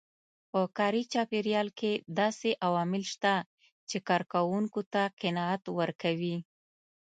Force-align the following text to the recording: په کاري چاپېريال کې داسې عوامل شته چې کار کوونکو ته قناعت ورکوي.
په 0.51 0.61
کاري 0.77 1.03
چاپېريال 1.13 1.67
کې 1.79 1.91
داسې 2.19 2.49
عوامل 2.67 3.03
شته 3.13 3.33
چې 3.89 3.97
کار 4.07 4.21
کوونکو 4.33 4.81
ته 4.93 5.01
قناعت 5.21 5.63
ورکوي. 5.79 6.37